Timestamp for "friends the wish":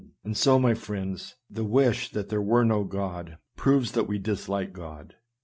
0.73-2.09